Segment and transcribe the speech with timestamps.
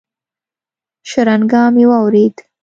[1.09, 2.35] شرنگا مې واورېد.